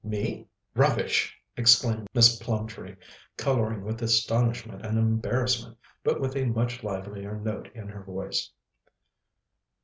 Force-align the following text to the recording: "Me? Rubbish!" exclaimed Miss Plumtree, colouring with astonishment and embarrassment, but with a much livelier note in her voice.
"Me? 0.03 0.47
Rubbish!" 0.73 1.37
exclaimed 1.55 2.07
Miss 2.15 2.37
Plumtree, 2.37 2.95
colouring 3.37 3.83
with 3.83 4.01
astonishment 4.01 4.83
and 4.83 4.97
embarrassment, 4.97 5.77
but 6.03 6.19
with 6.19 6.35
a 6.35 6.45
much 6.45 6.83
livelier 6.83 7.37
note 7.39 7.69
in 7.75 7.87
her 7.87 8.03
voice. 8.03 8.49